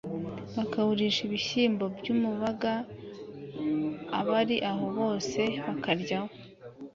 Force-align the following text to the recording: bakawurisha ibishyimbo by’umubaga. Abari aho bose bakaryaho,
bakawurisha 0.55 1.19
ibishyimbo 1.27 1.85
by’umubaga. 1.97 2.73
Abari 4.19 4.57
aho 4.71 4.85
bose 4.97 5.41
bakaryaho, 5.65 6.33